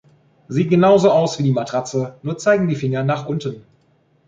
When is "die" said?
1.43-1.51, 2.67-2.75